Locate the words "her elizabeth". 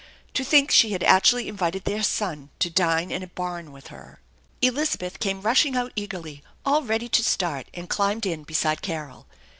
3.89-5.19